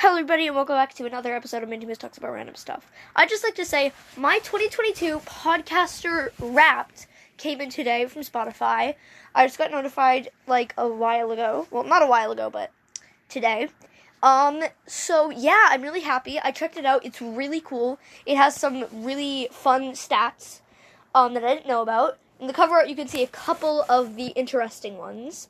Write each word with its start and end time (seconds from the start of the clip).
Hello, 0.00 0.12
everybody, 0.16 0.46
and 0.46 0.54
welcome 0.54 0.74
back 0.74 0.92
to 0.92 1.06
another 1.06 1.34
episode 1.34 1.62
of 1.62 1.70
Minty 1.70 1.86
Miss 1.86 1.96
Talks 1.96 2.18
About 2.18 2.34
Random 2.34 2.54
Stuff. 2.54 2.92
I'd 3.16 3.30
just 3.30 3.42
like 3.42 3.54
to 3.54 3.64
say 3.64 3.92
my 4.14 4.40
2022 4.40 5.20
podcaster 5.20 6.32
Wrapped 6.38 7.06
came 7.38 7.62
in 7.62 7.70
today 7.70 8.04
from 8.04 8.20
Spotify. 8.20 8.94
I 9.34 9.46
just 9.46 9.56
got 9.56 9.70
notified 9.70 10.28
like 10.46 10.74
a 10.76 10.86
while 10.86 11.30
ago. 11.30 11.66
Well, 11.70 11.82
not 11.82 12.02
a 12.02 12.06
while 12.06 12.30
ago, 12.30 12.50
but 12.50 12.72
today. 13.30 13.70
Um, 14.22 14.64
so 14.86 15.30
yeah, 15.30 15.68
I'm 15.70 15.80
really 15.80 16.02
happy. 16.02 16.38
I 16.38 16.50
checked 16.50 16.76
it 16.76 16.84
out. 16.84 17.02
It's 17.02 17.22
really 17.22 17.62
cool. 17.62 17.98
It 18.26 18.36
has 18.36 18.54
some 18.54 18.84
really 18.92 19.48
fun 19.50 19.92
stats 19.92 20.60
um, 21.14 21.32
that 21.32 21.42
I 21.42 21.54
didn't 21.54 21.68
know 21.68 21.80
about. 21.80 22.18
In 22.38 22.48
the 22.48 22.52
cover 22.52 22.74
art, 22.74 22.90
you 22.90 22.96
can 22.96 23.08
see 23.08 23.22
a 23.22 23.28
couple 23.28 23.86
of 23.88 24.16
the 24.16 24.26
interesting 24.26 24.98
ones 24.98 25.48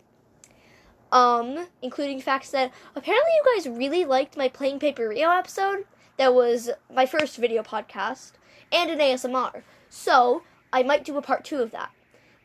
um, 1.12 1.66
including 1.82 2.20
facts 2.20 2.50
that 2.50 2.72
apparently 2.94 3.30
you 3.34 3.54
guys 3.54 3.68
really 3.68 4.04
liked 4.04 4.36
my 4.36 4.48
Playing 4.48 4.78
Paper 4.78 5.08
Rio 5.08 5.30
episode. 5.30 5.86
That 6.16 6.34
was 6.34 6.70
my 6.92 7.06
first 7.06 7.36
video 7.36 7.62
podcast 7.62 8.32
and 8.72 8.90
an 8.90 8.98
ASMR. 8.98 9.62
So 9.88 10.42
I 10.72 10.82
might 10.82 11.04
do 11.04 11.16
a 11.16 11.22
part 11.22 11.44
two 11.44 11.58
of 11.58 11.70
that. 11.72 11.90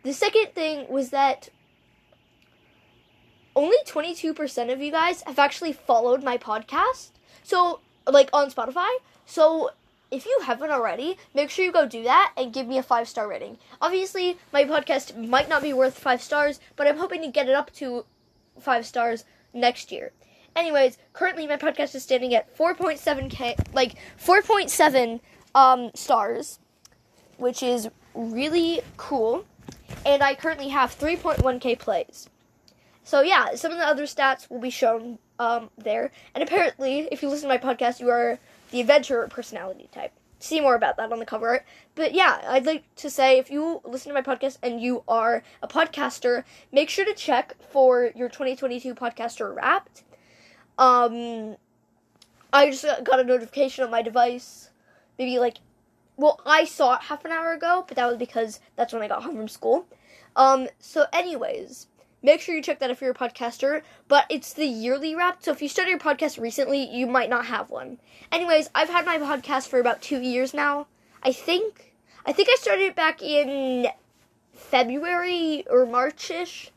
The 0.03 0.13
second 0.13 0.53
thing 0.53 0.87
was 0.89 1.09
that 1.09 1.49
only 3.55 3.77
22% 3.85 4.71
of 4.71 4.81
you 4.81 4.91
guys 4.91 5.23
have 5.23 5.39
actually 5.39 5.73
followed 5.73 6.23
my 6.23 6.37
podcast. 6.37 7.11
So, 7.43 7.81
like 8.07 8.29
on 8.33 8.49
Spotify. 8.49 8.89
So, 9.25 9.71
if 10.09 10.25
you 10.25 10.39
haven't 10.43 10.71
already, 10.71 11.17
make 11.33 11.49
sure 11.49 11.63
you 11.63 11.71
go 11.71 11.87
do 11.87 12.03
that 12.03 12.33
and 12.35 12.51
give 12.53 12.67
me 12.67 12.77
a 12.77 12.83
five 12.83 13.07
star 13.07 13.27
rating. 13.27 13.57
Obviously, 13.81 14.37
my 14.51 14.65
podcast 14.65 15.15
might 15.15 15.47
not 15.49 15.61
be 15.61 15.73
worth 15.73 15.97
five 15.97 16.21
stars, 16.21 16.59
but 16.75 16.87
I'm 16.87 16.97
hoping 16.97 17.21
to 17.21 17.27
get 17.29 17.47
it 17.47 17.55
up 17.55 17.71
to 17.75 18.05
five 18.59 18.85
stars 18.85 19.25
next 19.53 19.91
year. 19.91 20.11
Anyways, 20.55 20.97
currently 21.13 21.47
my 21.47 21.57
podcast 21.57 21.95
is 21.95 22.03
standing 22.03 22.35
at 22.35 22.55
4.7k, 22.57 23.73
like 23.73 23.95
4.7 24.23 25.21
um, 25.55 25.91
stars, 25.95 26.59
which 27.37 27.63
is 27.63 27.89
really 28.13 28.81
cool. 28.97 29.45
And 30.05 30.21
I 30.21 30.35
currently 30.35 30.69
have 30.69 30.97
3.1k 30.97 31.79
plays. 31.79 32.29
So 33.03 33.21
yeah, 33.21 33.55
some 33.55 33.71
of 33.71 33.77
the 33.77 33.85
other 33.85 34.03
stats 34.03 34.49
will 34.49 34.59
be 34.59 34.69
shown 34.69 35.19
um, 35.39 35.69
there. 35.77 36.11
And 36.35 36.43
apparently, 36.43 37.07
if 37.11 37.21
you 37.21 37.29
listen 37.29 37.49
to 37.49 37.55
my 37.55 37.57
podcast, 37.57 37.99
you 37.99 38.09
are 38.09 38.39
the 38.71 38.81
adventurer 38.81 39.27
personality 39.27 39.89
type 39.91 40.13
see 40.41 40.59
more 40.59 40.75
about 40.75 40.97
that 40.97 41.11
on 41.11 41.19
the 41.19 41.25
cover 41.25 41.49
art. 41.49 41.65
But 41.95 42.13
yeah, 42.13 42.41
I'd 42.47 42.65
like 42.65 42.83
to 42.95 43.09
say 43.09 43.37
if 43.37 43.49
you 43.49 43.81
listen 43.83 44.13
to 44.13 44.13
my 44.13 44.21
podcast 44.21 44.57
and 44.63 44.81
you 44.81 45.03
are 45.07 45.43
a 45.61 45.67
podcaster, 45.67 46.43
make 46.71 46.89
sure 46.89 47.05
to 47.05 47.13
check 47.13 47.55
for 47.69 48.11
your 48.15 48.29
2022 48.29 48.95
podcaster 48.95 49.55
wrapped. 49.55 50.03
Um, 50.77 51.55
I 52.51 52.69
just 52.71 52.85
got 53.03 53.19
a 53.19 53.23
notification 53.23 53.83
on 53.83 53.91
my 53.91 54.01
device, 54.01 54.69
maybe 55.17 55.39
like, 55.39 55.57
well, 56.17 56.39
I 56.45 56.65
saw 56.65 56.95
it 56.95 57.01
half 57.03 57.23
an 57.25 57.31
hour 57.31 57.53
ago, 57.53 57.85
but 57.87 57.97
that 57.97 58.07
was 58.07 58.17
because 58.17 58.59
that's 58.75 58.93
when 58.93 59.01
I 59.01 59.07
got 59.07 59.23
home 59.23 59.37
from 59.37 59.47
school. 59.47 59.87
Um, 60.35 60.67
so 60.79 61.05
anyways, 61.13 61.87
Make 62.23 62.41
sure 62.41 62.55
you 62.55 62.61
check 62.61 62.79
that 62.79 62.91
if 62.91 63.01
you're 63.01 63.11
a 63.11 63.15
podcaster, 63.15 63.81
but 64.07 64.25
it's 64.29 64.53
the 64.53 64.65
yearly 64.65 65.15
wrap. 65.15 65.43
So 65.43 65.51
if 65.51 65.61
you 65.61 65.67
started 65.67 65.89
your 65.89 65.99
podcast 65.99 66.39
recently, 66.39 66.83
you 66.83 67.07
might 67.07 67.29
not 67.29 67.47
have 67.47 67.69
one. 67.71 67.97
Anyways, 68.31 68.69
I've 68.75 68.89
had 68.89 69.05
my 69.05 69.17
podcast 69.17 69.67
for 69.67 69.79
about 69.79 70.01
two 70.01 70.21
years 70.21 70.53
now. 70.53 70.87
I 71.23 71.31
think. 71.31 71.93
I 72.25 72.31
think 72.31 72.49
I 72.51 72.55
started 72.59 72.83
it 72.83 72.95
back 72.95 73.23
in 73.23 73.87
February 74.53 75.65
or 75.67 75.85
Marchish 75.85 76.69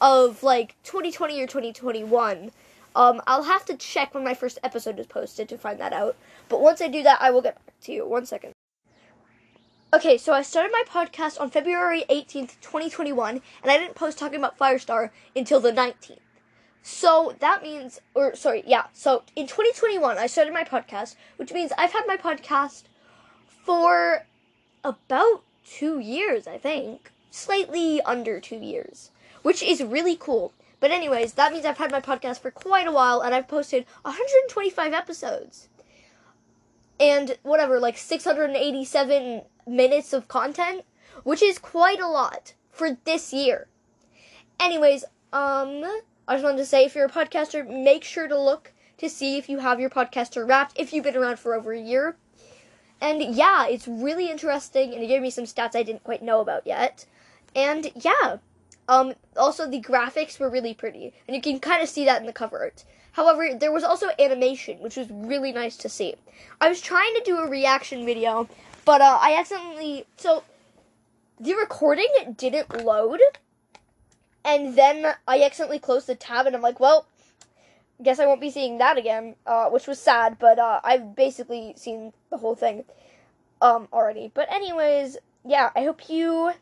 of 0.00 0.42
like 0.44 0.76
2020 0.84 1.42
or 1.42 1.46
2021. 1.46 2.52
Um, 2.96 3.20
I'll 3.26 3.42
have 3.42 3.64
to 3.66 3.76
check 3.76 4.14
when 4.14 4.22
my 4.22 4.34
first 4.34 4.58
episode 4.62 5.00
is 5.00 5.06
posted 5.06 5.48
to 5.48 5.58
find 5.58 5.80
that 5.80 5.92
out. 5.92 6.16
But 6.48 6.60
once 6.60 6.80
I 6.80 6.86
do 6.86 7.02
that, 7.02 7.20
I 7.20 7.32
will 7.32 7.42
get 7.42 7.56
back 7.66 7.74
to 7.82 7.92
you. 7.92 8.06
One 8.06 8.26
second. 8.26 8.53
Okay, 9.94 10.18
so 10.18 10.32
I 10.32 10.42
started 10.42 10.72
my 10.72 10.82
podcast 10.90 11.40
on 11.40 11.50
February 11.50 12.02
18th, 12.10 12.60
2021, 12.60 13.40
and 13.62 13.70
I 13.70 13.78
didn't 13.78 13.94
post 13.94 14.18
talking 14.18 14.40
about 14.40 14.58
Firestar 14.58 15.10
until 15.36 15.60
the 15.60 15.70
19th. 15.70 16.18
So 16.82 17.36
that 17.38 17.62
means, 17.62 18.00
or 18.12 18.34
sorry, 18.34 18.64
yeah, 18.66 18.86
so 18.92 19.22
in 19.36 19.46
2021, 19.46 20.18
I 20.18 20.26
started 20.26 20.52
my 20.52 20.64
podcast, 20.64 21.14
which 21.36 21.52
means 21.52 21.70
I've 21.78 21.92
had 21.92 22.08
my 22.08 22.16
podcast 22.16 22.86
for 23.46 24.26
about 24.82 25.44
two 25.64 26.00
years, 26.00 26.48
I 26.48 26.58
think. 26.58 27.12
Slightly 27.30 28.02
under 28.02 28.40
two 28.40 28.58
years, 28.58 29.12
which 29.42 29.62
is 29.62 29.80
really 29.80 30.16
cool. 30.16 30.52
But, 30.80 30.90
anyways, 30.90 31.34
that 31.34 31.52
means 31.52 31.64
I've 31.64 31.78
had 31.78 31.92
my 31.92 32.00
podcast 32.00 32.40
for 32.40 32.50
quite 32.50 32.88
a 32.88 32.92
while, 32.92 33.20
and 33.20 33.32
I've 33.32 33.46
posted 33.46 33.86
125 34.02 34.92
episodes. 34.92 35.68
And 37.00 37.36
whatever, 37.42 37.80
like 37.80 37.98
687 37.98 39.42
minutes 39.66 40.12
of 40.12 40.28
content, 40.28 40.84
which 41.22 41.42
is 41.42 41.58
quite 41.58 42.00
a 42.00 42.08
lot 42.08 42.54
for 42.70 42.96
this 43.04 43.32
year. 43.32 43.66
Anyways, 44.60 45.04
um, 45.32 45.84
I 46.26 46.34
just 46.34 46.44
wanted 46.44 46.58
to 46.58 46.66
say 46.66 46.84
if 46.84 46.94
you're 46.94 47.06
a 47.06 47.10
podcaster, 47.10 47.66
make 47.68 48.04
sure 48.04 48.28
to 48.28 48.38
look 48.38 48.72
to 48.98 49.08
see 49.08 49.36
if 49.36 49.48
you 49.48 49.58
have 49.58 49.80
your 49.80 49.90
podcaster 49.90 50.46
wrapped 50.46 50.78
if 50.78 50.92
you've 50.92 51.04
been 51.04 51.16
around 51.16 51.38
for 51.38 51.54
over 51.54 51.72
a 51.72 51.80
year. 51.80 52.16
And 53.00 53.34
yeah, 53.34 53.66
it's 53.66 53.88
really 53.88 54.30
interesting, 54.30 54.94
and 54.94 55.02
it 55.02 55.08
gave 55.08 55.20
me 55.20 55.30
some 55.30 55.44
stats 55.44 55.76
I 55.76 55.82
didn't 55.82 56.04
quite 56.04 56.22
know 56.22 56.40
about 56.40 56.66
yet. 56.66 57.04
And 57.54 57.90
yeah, 57.94 58.38
um, 58.88 59.14
also 59.36 59.68
the 59.68 59.80
graphics 59.80 60.38
were 60.38 60.50
really 60.50 60.74
pretty, 60.74 61.12
and 61.26 61.34
you 61.34 61.42
can 61.42 61.60
kind 61.60 61.82
of 61.82 61.88
see 61.88 62.04
that 62.04 62.20
in 62.20 62.26
the 62.26 62.32
cover 62.32 62.60
art. 62.60 62.84
However, 63.12 63.50
there 63.58 63.72
was 63.72 63.84
also 63.84 64.08
animation, 64.18 64.78
which 64.80 64.96
was 64.96 65.08
really 65.10 65.52
nice 65.52 65.76
to 65.78 65.88
see. 65.88 66.16
I 66.60 66.68
was 66.68 66.80
trying 66.80 67.14
to 67.14 67.22
do 67.24 67.38
a 67.38 67.48
reaction 67.48 68.04
video 68.04 68.48
but 68.84 69.00
uh, 69.00 69.18
I 69.20 69.34
accidentally 69.34 70.06
so 70.16 70.44
the 71.40 71.54
recording 71.54 72.08
didn't 72.36 72.84
load, 72.84 73.20
and 74.44 74.76
then 74.76 75.14
I 75.26 75.42
accidentally 75.42 75.78
closed 75.78 76.06
the 76.06 76.14
tab, 76.14 76.46
and 76.46 76.54
I'm 76.54 76.62
like, 76.62 76.80
well, 76.80 77.06
guess 78.02 78.18
I 78.18 78.26
won't 78.26 78.40
be 78.40 78.50
seeing 78.50 78.78
that 78.78 78.98
again, 78.98 79.36
uh, 79.46 79.68
which 79.70 79.86
was 79.86 79.98
sad. 79.98 80.38
But 80.38 80.58
uh, 80.58 80.80
I've 80.84 81.16
basically 81.16 81.74
seen 81.76 82.12
the 82.30 82.36
whole 82.36 82.54
thing 82.54 82.84
um, 83.60 83.88
already. 83.92 84.30
But 84.34 84.52
anyways, 84.52 85.16
yeah, 85.44 85.70
I 85.74 85.84
hope 85.84 86.08
you 86.08 86.52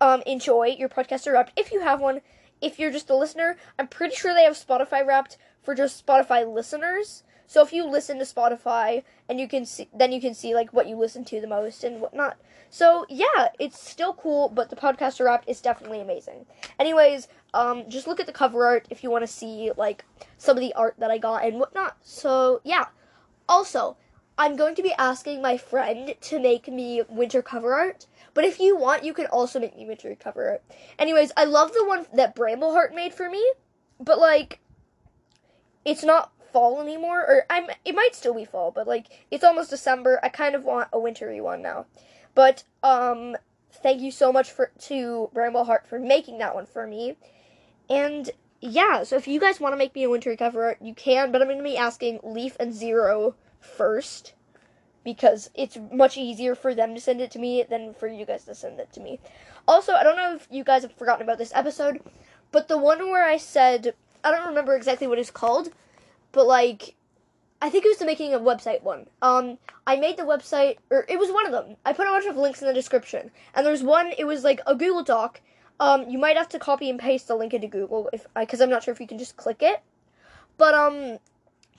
um, 0.00 0.22
enjoy 0.26 0.76
your 0.78 0.88
podcaster 0.88 1.32
wrapped 1.32 1.58
if 1.58 1.72
you 1.72 1.80
have 1.80 2.00
one. 2.00 2.20
If 2.60 2.78
you're 2.78 2.90
just 2.90 3.10
a 3.10 3.16
listener, 3.16 3.56
I'm 3.78 3.88
pretty 3.88 4.16
sure 4.16 4.34
they 4.34 4.44
have 4.44 4.54
Spotify 4.54 5.06
wrapped 5.06 5.38
for 5.62 5.74
just 5.74 6.04
Spotify 6.04 6.52
listeners. 6.52 7.22
So 7.46 7.62
if 7.62 7.72
you 7.72 7.86
listen 7.86 8.18
to 8.18 8.24
Spotify 8.24 9.04
and 9.28 9.40
you 9.40 9.48
can 9.48 9.64
see, 9.64 9.88
then 9.94 10.12
you 10.12 10.20
can 10.20 10.34
see 10.34 10.54
like 10.54 10.72
what 10.72 10.86
you 10.86 10.96
listen 10.96 11.24
to 11.26 11.40
the 11.40 11.46
most 11.46 11.82
and 11.82 12.00
whatnot. 12.00 12.36
So 12.68 13.06
yeah, 13.08 13.48
it's 13.58 13.80
still 13.80 14.12
cool, 14.12 14.50
but 14.50 14.68
the 14.68 14.76
podcaster 14.76 15.24
wrap 15.24 15.44
is 15.46 15.62
definitely 15.62 16.00
amazing. 16.00 16.44
Anyways, 16.78 17.26
um, 17.54 17.88
just 17.88 18.06
look 18.06 18.20
at 18.20 18.26
the 18.26 18.32
cover 18.32 18.66
art 18.66 18.86
if 18.90 19.02
you 19.02 19.10
want 19.10 19.22
to 19.22 19.32
see 19.32 19.70
like 19.76 20.04
some 20.36 20.56
of 20.56 20.60
the 20.60 20.74
art 20.74 20.96
that 20.98 21.10
I 21.10 21.16
got 21.16 21.44
and 21.44 21.58
whatnot. 21.58 21.96
So 22.02 22.60
yeah. 22.64 22.86
Also, 23.48 23.96
I'm 24.38 24.56
going 24.56 24.76
to 24.76 24.82
be 24.82 24.94
asking 24.96 25.42
my 25.42 25.56
friend 25.56 26.14
to 26.20 26.38
make 26.38 26.68
me 26.68 27.02
winter 27.08 27.42
cover 27.42 27.74
art. 27.74 28.06
But 28.34 28.44
if 28.44 28.60
you 28.60 28.76
want, 28.76 29.04
you 29.04 29.12
can 29.12 29.26
also 29.26 29.58
make 29.58 29.76
me 29.76 29.84
winter 29.84 30.14
cover 30.14 30.48
art. 30.50 30.62
Anyways, 30.98 31.32
I 31.36 31.44
love 31.44 31.72
the 31.72 31.84
one 31.84 32.06
that 32.14 32.36
Brambleheart 32.36 32.94
made 32.94 33.12
for 33.12 33.28
me. 33.28 33.44
But 33.98 34.20
like, 34.20 34.60
it's 35.84 36.04
not 36.04 36.32
fall 36.52 36.80
anymore, 36.80 37.20
or 37.20 37.46
I'm 37.50 37.68
it 37.84 37.94
might 37.94 38.14
still 38.14 38.34
be 38.34 38.44
fall, 38.44 38.70
but 38.70 38.86
like 38.86 39.06
it's 39.30 39.44
almost 39.44 39.70
December. 39.70 40.20
I 40.22 40.28
kind 40.28 40.54
of 40.54 40.64
want 40.64 40.88
a 40.92 40.98
wintry 40.98 41.40
one 41.40 41.62
now. 41.62 41.86
But 42.34 42.64
um 42.82 43.36
thank 43.72 44.00
you 44.00 44.10
so 44.10 44.32
much 44.32 44.50
for 44.50 44.70
to 44.82 45.30
Brambleheart 45.34 45.86
for 45.86 45.98
making 45.98 46.38
that 46.38 46.54
one 46.54 46.66
for 46.66 46.86
me. 46.86 47.16
And 47.90 48.30
yeah, 48.60 49.04
so 49.04 49.16
if 49.16 49.28
you 49.28 49.40
guys 49.40 49.60
want 49.60 49.72
to 49.72 49.76
make 49.76 49.94
me 49.94 50.04
a 50.04 50.10
wintry 50.10 50.36
cover, 50.36 50.64
art, 50.64 50.78
you 50.80 50.94
can, 50.94 51.30
but 51.30 51.40
I'm 51.40 51.48
going 51.48 51.58
to 51.58 51.64
be 51.64 51.76
asking 51.76 52.20
Leaf 52.24 52.56
and 52.58 52.74
Zero 52.74 53.36
first 53.60 54.34
because 55.04 55.50
it's 55.54 55.78
much 55.90 56.16
easier 56.16 56.54
for 56.54 56.74
them 56.74 56.94
to 56.94 57.00
send 57.00 57.20
it 57.20 57.30
to 57.30 57.38
me 57.38 57.62
than 57.62 57.94
for 57.94 58.08
you 58.08 58.26
guys 58.26 58.44
to 58.44 58.54
send 58.54 58.78
it 58.78 58.92
to 58.92 59.00
me. 59.00 59.20
Also, 59.66 59.92
I 59.92 60.02
don't 60.02 60.16
know 60.16 60.34
if 60.34 60.46
you 60.50 60.64
guys 60.64 60.82
have 60.82 60.92
forgotten 60.92 61.22
about 61.22 61.38
this 61.38 61.52
episode, 61.54 62.00
but 62.52 62.68
the 62.68 62.78
one 62.78 63.10
where 63.10 63.24
I 63.24 63.36
said 63.36 63.94
I 64.24 64.30
don't 64.30 64.48
remember 64.48 64.76
exactly 64.76 65.06
what 65.06 65.18
it's 65.18 65.30
called, 65.30 65.70
but 66.32 66.46
like 66.46 66.94
I 67.60 67.70
think 67.70 67.84
it 67.84 67.88
was 67.88 67.98
the 67.98 68.06
making 68.06 68.34
of 68.34 68.42
website 68.42 68.82
one. 68.82 69.06
Um, 69.20 69.58
I 69.86 69.96
made 69.96 70.16
the 70.16 70.22
website, 70.22 70.76
or 70.90 71.04
it 71.08 71.18
was 71.18 71.32
one 71.32 71.46
of 71.46 71.52
them. 71.52 71.76
I 71.84 71.92
put 71.92 72.06
a 72.06 72.10
bunch 72.10 72.26
of 72.26 72.36
links 72.36 72.62
in 72.62 72.68
the 72.68 72.74
description, 72.74 73.30
and 73.54 73.66
there's 73.66 73.82
one. 73.82 74.12
It 74.16 74.24
was 74.24 74.44
like 74.44 74.60
a 74.66 74.74
Google 74.74 75.02
Doc. 75.02 75.40
Um, 75.80 76.08
you 76.08 76.18
might 76.18 76.36
have 76.36 76.48
to 76.50 76.58
copy 76.58 76.90
and 76.90 76.98
paste 76.98 77.28
the 77.28 77.34
link 77.34 77.54
into 77.54 77.68
Google 77.68 78.10
if 78.12 78.26
because 78.38 78.60
I'm 78.60 78.70
not 78.70 78.84
sure 78.84 78.92
if 78.92 79.00
you 79.00 79.06
can 79.06 79.18
just 79.18 79.36
click 79.36 79.62
it. 79.62 79.82
But 80.56 80.74
um, 80.74 81.18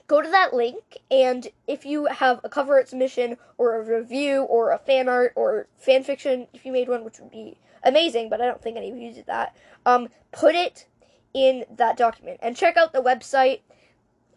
go 0.10 0.22
to 0.22 0.30
that 0.30 0.54
link, 0.54 0.98
and 1.10 1.48
if 1.68 1.86
you 1.86 2.08
have 2.08 2.42
a 2.44 2.50
cover 2.50 2.74
art 2.74 2.90
submission 2.90 3.38
or 3.58 3.80
a 3.80 3.86
review 3.86 4.42
or 4.42 4.72
a 4.72 4.78
fan 4.78 5.08
art 5.08 5.32
or 5.38 5.68
fan 5.78 6.04
fiction, 6.04 6.48
if 6.54 6.66
you 6.66 6.74
made 6.74 6.90
one, 6.90 7.06
which 7.06 7.20
would 7.20 7.32
be 7.32 7.58
amazing, 7.84 8.28
but 8.28 8.42
I 8.42 8.48
don't 8.48 8.62
think 8.62 8.76
any 8.76 8.92
of 8.92 8.98
you 8.98 9.14
did 9.14 9.28
that. 9.28 9.56
Um, 9.86 10.10
put 10.34 10.56
it 10.56 10.88
in 11.34 11.64
that 11.78 11.96
document 11.96 12.40
and 12.42 12.58
check 12.58 12.76
out 12.76 12.92
the 12.92 13.02
website 13.02 13.62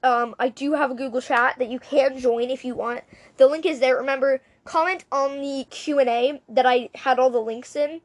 um, 0.02 0.34
I 0.38 0.48
do 0.48 0.72
have 0.74 0.90
a 0.90 0.94
Google 0.94 1.20
chat 1.20 1.56
that 1.58 1.68
you 1.68 1.78
can 1.78 2.18
join 2.18 2.50
if 2.50 2.64
you 2.64 2.74
want. 2.74 3.02
The 3.36 3.46
link 3.46 3.64
is 3.64 3.78
there. 3.78 3.96
Remember, 3.96 4.42
comment 4.64 5.04
on 5.12 5.40
the 5.40 5.64
Q&A 5.70 6.40
that 6.48 6.66
I 6.66 6.90
had 6.94 7.18
all 7.18 7.30
the 7.30 7.40
links 7.40 7.76
in 7.76 8.00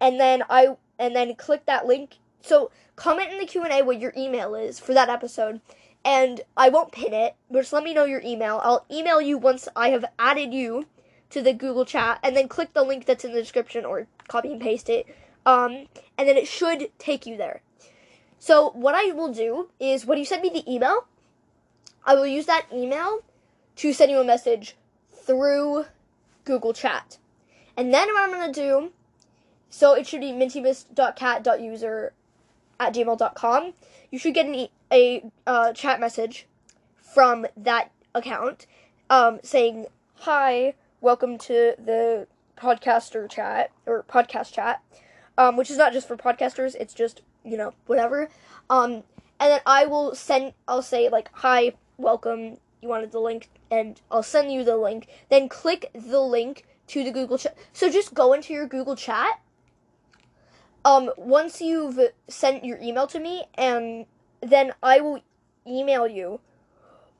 and 0.00 0.20
then 0.20 0.44
I 0.48 0.76
and 0.98 1.16
then 1.16 1.34
click 1.34 1.66
that 1.66 1.86
link. 1.86 2.18
So, 2.40 2.70
comment 2.94 3.32
in 3.32 3.38
the 3.38 3.46
Q&A 3.46 3.82
what 3.82 4.00
your 4.00 4.12
email 4.16 4.54
is 4.54 4.78
for 4.78 4.94
that 4.94 5.08
episode 5.08 5.60
and 6.04 6.40
I 6.56 6.68
won't 6.68 6.92
pin 6.92 7.12
it, 7.12 7.34
but 7.50 7.60
just 7.60 7.72
let 7.72 7.84
me 7.84 7.94
know 7.94 8.04
your 8.04 8.22
email. 8.22 8.60
I'll 8.62 8.86
email 8.90 9.20
you 9.20 9.36
once 9.38 9.68
I 9.76 9.90
have 9.90 10.04
added 10.18 10.54
you 10.54 10.86
to 11.30 11.42
the 11.42 11.52
Google 11.52 11.84
chat 11.84 12.18
and 12.22 12.36
then 12.36 12.48
click 12.48 12.72
the 12.72 12.82
link 12.82 13.04
that's 13.04 13.24
in 13.24 13.32
the 13.32 13.40
description 13.40 13.84
or 13.84 14.06
copy 14.28 14.52
and 14.52 14.60
paste 14.60 14.88
it. 14.88 15.06
Um, 15.46 15.86
and 16.18 16.28
then 16.28 16.36
it 16.36 16.46
should 16.46 16.90
take 16.98 17.26
you 17.26 17.36
there. 17.36 17.62
So 18.38 18.70
what 18.70 18.94
I 18.94 19.12
will 19.12 19.32
do 19.32 19.68
is 19.78 20.06
when 20.06 20.18
you 20.18 20.24
send 20.24 20.42
me 20.42 20.48
the 20.48 20.70
email, 20.70 21.06
I 22.04 22.14
will 22.14 22.26
use 22.26 22.46
that 22.46 22.66
email 22.72 23.20
to 23.76 23.92
send 23.92 24.10
you 24.10 24.18
a 24.18 24.24
message 24.24 24.76
through 25.12 25.84
Google 26.44 26.72
Chat. 26.72 27.18
And 27.76 27.92
then 27.92 28.08
what 28.08 28.30
I'm 28.30 28.52
to 28.52 28.60
do, 28.60 28.92
so 29.68 29.94
it 29.94 30.06
should 30.06 30.20
be 30.20 30.32
mintymiss.cat.user 30.32 32.12
at 32.80 32.94
gmail.com. 32.94 33.74
You 34.10 34.18
should 34.18 34.34
get 34.34 34.46
an 34.46 34.68
a 34.90 35.22
uh, 35.46 35.72
chat 35.72 36.00
message 36.00 36.46
from 36.96 37.46
that 37.56 37.92
account 38.14 38.66
um, 39.08 39.38
saying, 39.42 39.86
Hi, 40.16 40.74
welcome 41.00 41.38
to 41.38 41.74
the 41.78 42.26
podcaster 42.56 43.30
chat 43.30 43.70
or 43.86 44.04
podcast 44.08 44.52
chat, 44.52 44.82
um, 45.38 45.56
which 45.56 45.70
is 45.70 45.78
not 45.78 45.92
just 45.92 46.08
for 46.08 46.16
podcasters, 46.16 46.74
it's 46.74 46.94
just, 46.94 47.22
you 47.44 47.56
know, 47.56 47.72
whatever. 47.86 48.28
Um, 48.68 49.04
and 49.38 49.52
then 49.52 49.60
I 49.64 49.86
will 49.86 50.14
send, 50.14 50.54
I'll 50.66 50.82
say, 50.82 51.08
like, 51.08 51.30
Hi, 51.34 51.74
welcome, 51.98 52.56
you 52.82 52.88
wanted 52.88 53.12
the 53.12 53.20
link, 53.20 53.48
and 53.70 54.00
I'll 54.10 54.22
send 54.22 54.52
you 54.52 54.64
the 54.64 54.76
link. 54.76 55.06
Then 55.28 55.48
click 55.48 55.90
the 55.94 56.20
link 56.20 56.64
to 56.88 57.04
the 57.04 57.12
Google 57.12 57.38
chat. 57.38 57.56
So 57.72 57.90
just 57.90 58.14
go 58.14 58.32
into 58.32 58.52
your 58.52 58.66
Google 58.66 58.96
chat. 58.96 59.40
Um, 60.84 61.10
once 61.16 61.60
you've 61.60 61.98
sent 62.28 62.64
your 62.64 62.78
email 62.78 63.06
to 63.08 63.20
me, 63.20 63.44
and 63.54 64.06
then 64.40 64.72
I 64.82 65.00
will 65.00 65.20
email 65.66 66.06
you 66.06 66.40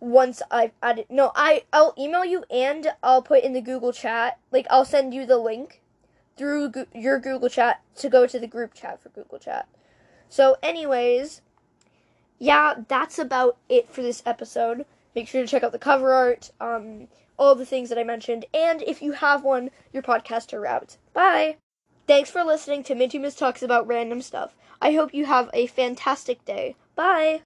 once 0.01 0.43
I've 0.51 0.73
added. 0.83 1.07
No, 1.11 1.31
I 1.35 1.65
I'll 1.73 1.95
email 1.99 2.25
you 2.25 2.45
and 2.51 2.93
I'll 3.03 3.23
put 3.23 3.45
in 3.45 3.53
the 3.53 3.61
Google 3.61 3.93
chat. 3.93 4.39
Like 4.51 4.67
I'll 4.71 4.87
send 4.87 5.13
you 5.13 5.27
the 5.27 5.37
link 5.37 5.83
through 6.37 6.71
go- 6.71 6.87
your 6.95 7.19
Google 7.19 7.51
chat 7.51 7.83
to 7.97 8.09
go 8.09 8.27
to 8.27 8.39
the 8.39 8.47
group 8.47 8.73
chat 8.73 9.01
for 9.03 9.11
Google 9.11 9.39
Chat. 9.39 9.69
So, 10.31 10.57
anyways, 10.63 11.43
yeah, 12.39 12.75
that's 12.89 13.19
about 13.19 13.59
it 13.69 13.91
for 13.91 14.01
this 14.01 14.23
episode. 14.25 14.87
Make 15.15 15.29
sure 15.29 15.43
to 15.43 15.47
check 15.47 15.63
out 15.63 15.73
the 15.73 15.79
cover 15.79 16.13
art, 16.15 16.51
um, 16.61 17.09
all 17.37 17.55
the 17.55 17.67
things 17.67 17.89
that 17.91 17.99
I 17.99 18.05
mentioned, 18.05 18.47
and 18.55 18.81
if 18.83 19.03
you 19.03 19.13
have 19.13 19.43
one, 19.45 19.71
your 19.93 20.03
podcaster 20.03 20.63
route. 20.63 20.97
Bye. 21.13 21.57
Thanks 22.11 22.29
for 22.29 22.43
listening 22.43 22.83
to 22.83 22.97
Minty 22.97 23.21
Miss 23.21 23.37
Talks 23.37 23.63
about 23.63 23.87
random 23.87 24.21
stuff. 24.21 24.57
I 24.83 24.95
hope 24.95 25.15
you 25.15 25.27
have 25.27 25.49
a 25.55 25.69
fantastic 25.69 26.45
day. 26.45 26.75
Bye. 26.97 27.39